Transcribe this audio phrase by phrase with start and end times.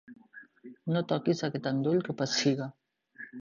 [0.95, 2.69] No toquis aquest endoll, que pessiga.